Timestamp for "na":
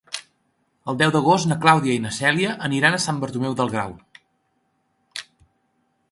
1.49-1.57, 2.05-2.13